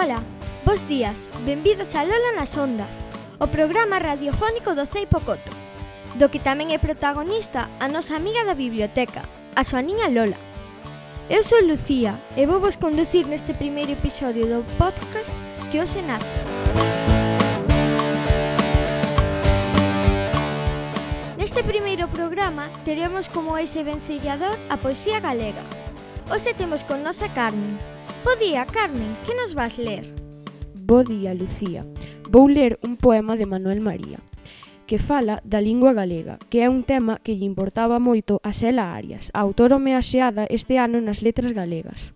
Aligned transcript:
Ola, 0.00 0.22
bos 0.64 0.88
días, 0.88 1.30
benvidos 1.44 1.94
a 1.94 2.04
Lola 2.04 2.32
nas 2.34 2.56
Ondas, 2.56 3.04
o 3.38 3.46
programa 3.48 3.98
radiofónico 3.98 4.72
do 4.72 4.88
Ceipo 4.88 5.20
Coto, 5.20 5.52
do 6.16 6.32
que 6.32 6.40
tamén 6.40 6.72
é 6.72 6.80
protagonista 6.80 7.68
a 7.76 7.84
nosa 7.84 8.16
amiga 8.16 8.40
da 8.48 8.56
biblioteca, 8.56 9.28
a 9.52 9.60
súa 9.60 9.84
niña 9.84 10.08
Lola. 10.08 10.40
Eu 11.28 11.44
sou 11.44 11.60
Lucía 11.60 12.16
e 12.32 12.48
vou 12.48 12.64
vos 12.64 12.80
conducir 12.80 13.28
neste 13.28 13.52
primeiro 13.52 13.92
episodio 13.92 14.48
do 14.48 14.64
podcast 14.80 15.36
que 15.68 15.84
hoxe 15.84 16.00
nace. 16.00 16.32
Neste 21.36 21.60
primeiro 21.60 22.08
programa 22.08 22.72
teremos 22.88 23.28
como 23.28 23.60
ese 23.60 23.84
vencillador 23.84 24.56
a 24.72 24.80
poesía 24.80 25.20
galega. 25.20 25.60
Hoxe 26.32 26.56
temos 26.56 26.88
con 26.88 27.04
nosa 27.04 27.28
Carmen, 27.36 27.76
Bo 28.24 28.36
día, 28.36 28.66
Carmen, 28.66 29.16
que 29.26 29.34
nos 29.34 29.54
vas 29.54 29.78
ler? 29.78 30.04
Bo 30.84 31.04
día, 31.04 31.32
Lucía. 31.32 31.86
Vou 32.28 32.48
ler 32.48 32.78
un 32.84 32.96
poema 32.96 33.36
de 33.36 33.46
Manuel 33.46 33.80
María 33.80 34.18
que 34.90 34.98
fala 34.98 35.40
da 35.44 35.60
lingua 35.62 35.94
galega, 35.94 36.42
que 36.50 36.66
é 36.66 36.68
un 36.68 36.82
tema 36.82 37.22
que 37.22 37.38
lle 37.38 37.46
importaba 37.46 38.02
moito 38.02 38.42
a 38.42 38.50
Xela 38.50 38.90
Arias, 38.98 39.30
a 39.30 39.38
autora 39.38 39.78
homeaxeada 39.78 40.50
este 40.50 40.82
ano 40.82 40.98
nas 40.98 41.22
letras 41.22 41.54
galegas. 41.54 42.10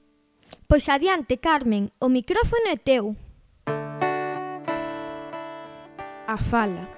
Pois 0.67 0.91
adiante, 0.91 1.39
Carmen, 1.39 1.95
o 2.03 2.11
micrófono 2.11 2.67
é 2.67 2.75
teu. 2.75 3.15
A 6.27 6.37
fala. 6.37 6.91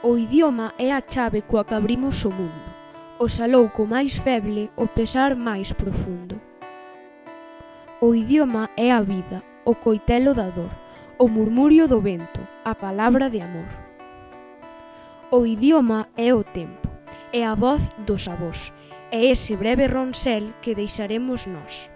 O 0.00 0.16
idioma 0.16 0.72
é 0.80 0.96
a 0.96 1.04
chave 1.04 1.44
coa 1.44 1.68
que 1.68 1.76
abrimos 1.76 2.24
o 2.24 2.32
mundo. 2.32 2.64
O 3.20 3.28
salouco 3.28 3.84
máis 3.84 4.16
feble, 4.16 4.72
o 4.80 4.88
pesar 4.88 5.36
máis 5.36 5.76
profundo. 5.76 6.47
O 8.00 8.14
idioma 8.14 8.70
é 8.76 8.92
a 8.92 9.00
vida, 9.00 9.42
o 9.64 9.74
coitelo 9.74 10.32
da 10.32 10.50
dor, 10.50 10.70
o 11.18 11.26
murmurio 11.26 11.88
do 11.88 12.00
vento, 12.00 12.46
a 12.64 12.72
palabra 12.72 13.28
de 13.28 13.40
amor. 13.40 13.66
O 15.32 15.44
idioma 15.44 16.08
é 16.16 16.32
o 16.32 16.44
tempo, 16.44 16.88
é 17.32 17.44
a 17.44 17.56
voz 17.56 17.90
dos 18.06 18.28
avós, 18.28 18.72
é 19.10 19.26
ese 19.26 19.56
breve 19.56 19.88
ronsel 19.88 20.54
que 20.62 20.76
deixaremos 20.76 21.44
nós. 21.46 21.90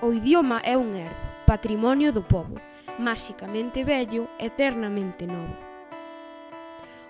O 0.00 0.12
idioma 0.12 0.60
é 0.62 0.76
un 0.76 0.94
erdo, 0.94 1.16
patrimonio 1.44 2.12
do 2.12 2.22
povo, 2.22 2.54
máxicamente 3.00 3.82
bello, 3.82 4.28
eternamente 4.38 5.26
novo. 5.26 5.56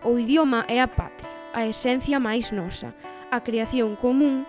O 0.03 0.19
idioma 0.19 0.65
é 0.69 0.81
a 0.81 0.89
patria, 0.89 1.29
a 1.53 1.67
esencia 1.67 2.19
máis 2.19 2.51
nosa, 2.51 2.95
a 3.31 3.45
creación 3.45 3.95
común, 3.97 4.47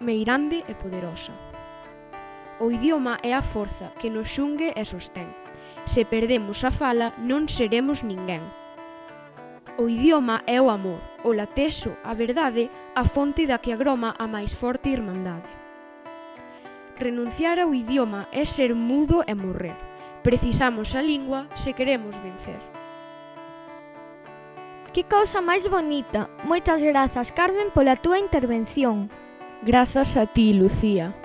meirande 0.00 0.64
e 0.66 0.72
poderosa. 0.72 1.49
O 2.60 2.70
idioma 2.70 3.16
é 3.22 3.32
a 3.32 3.40
forza 3.40 3.88
que 3.96 4.12
nos 4.12 4.28
xungue 4.28 4.76
e 4.76 4.84
sostén. 4.84 5.32
Se 5.88 6.04
perdemos 6.04 6.60
a 6.60 6.68
fala, 6.68 7.16
non 7.16 7.48
seremos 7.48 8.04
ninguén. 8.04 8.44
O 9.80 9.88
idioma 9.88 10.44
é 10.44 10.60
o 10.60 10.68
amor, 10.68 11.00
o 11.24 11.32
latexo, 11.32 11.96
a 12.04 12.12
verdade, 12.12 12.68
a 12.92 13.08
fonte 13.08 13.48
da 13.48 13.64
que 13.64 13.72
agroma 13.72 14.12
a 14.20 14.28
máis 14.28 14.52
forte 14.52 14.92
irmandade. 14.92 15.48
Renunciar 17.00 17.56
ao 17.56 17.72
idioma 17.72 18.28
é 18.28 18.44
ser 18.44 18.76
mudo 18.76 19.24
e 19.24 19.32
morrer. 19.32 19.80
Precisamos 20.20 20.92
a 20.92 21.00
lingua 21.00 21.48
se 21.56 21.72
queremos 21.72 22.20
vencer. 22.20 22.60
Que 24.92 25.08
cousa 25.08 25.40
máis 25.40 25.64
bonita. 25.64 26.28
Moitas 26.44 26.84
grazas, 26.84 27.32
Carmen, 27.32 27.72
pola 27.72 27.96
túa 27.96 28.20
intervención. 28.20 29.08
Grazas 29.64 30.20
a 30.20 30.28
ti, 30.28 30.52
Lucía. 30.52 31.16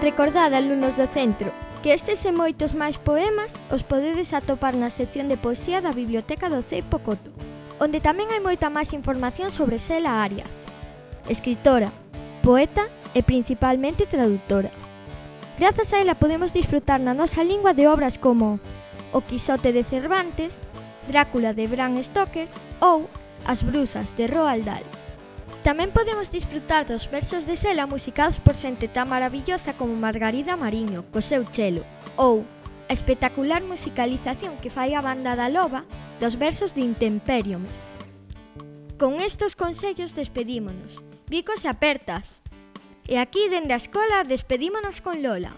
Recordad, 0.00 0.54
alumnos 0.54 0.96
do 0.96 1.06
centro, 1.06 1.52
que 1.82 1.92
estes 1.92 2.24
e 2.24 2.32
moitos 2.32 2.72
máis 2.72 2.96
poemas 2.96 3.60
os 3.68 3.84
podedes 3.84 4.32
atopar 4.32 4.72
na 4.72 4.88
sección 4.88 5.28
de 5.28 5.36
poesía 5.36 5.84
da 5.84 5.92
Biblioteca 5.92 6.48
do 6.48 6.64
Cei 6.64 6.80
Pocoto, 6.80 7.28
onde 7.76 8.00
tamén 8.00 8.32
hai 8.32 8.40
moita 8.40 8.72
máis 8.72 8.96
información 8.96 9.52
sobre 9.52 9.76
Sela 9.76 10.24
Arias, 10.24 10.64
escritora, 11.28 11.92
poeta 12.40 12.88
e 13.12 13.20
principalmente 13.20 14.08
traductora. 14.08 14.72
Grazas 15.60 15.92
a 15.92 16.00
ela 16.00 16.16
podemos 16.16 16.56
disfrutar 16.56 16.96
na 16.96 17.12
nosa 17.12 17.44
lingua 17.44 17.76
de 17.76 17.84
obras 17.84 18.16
como 18.16 18.56
O 19.12 19.20
Quixote 19.20 19.68
de 19.68 19.84
Cervantes, 19.84 20.64
Drácula 21.12 21.52
de 21.52 21.68
Bram 21.68 22.00
Stoker 22.00 22.48
ou 22.80 23.04
As 23.44 23.60
Brusas 23.60 24.16
de 24.16 24.24
Roald 24.32 24.64
Dahl. 24.64 24.99
Tamén 25.60 25.92
podemos 25.92 26.32
disfrutar 26.32 26.88
dos 26.88 27.04
versos 27.12 27.44
de 27.44 27.52
Sela 27.52 27.84
musicados 27.84 28.40
por 28.40 28.56
xente 28.56 28.88
tan 28.88 29.12
maravillosa 29.12 29.76
como 29.76 29.92
Margarida 29.92 30.56
Mariño, 30.56 31.04
co 31.12 31.20
seu 31.20 31.44
chelo, 31.52 31.84
ou 32.16 32.48
a 32.88 32.96
espectacular 32.96 33.60
musicalización 33.60 34.56
que 34.64 34.72
fai 34.72 34.96
a 34.96 35.04
banda 35.04 35.36
da 35.36 35.52
Loba 35.52 35.84
dos 36.16 36.40
versos 36.40 36.72
de 36.72 36.80
Intemperium. 36.80 37.68
Con 38.96 39.20
estes 39.20 39.52
consellos 39.52 40.16
despedímonos. 40.16 41.04
Bicos 41.28 41.68
apertas. 41.68 42.40
E 43.04 43.20
aquí 43.20 43.52
dende 43.52 43.76
a 43.76 43.80
escola 43.80 44.24
despedímonos 44.24 45.04
con 45.04 45.20
Lola. 45.20 45.52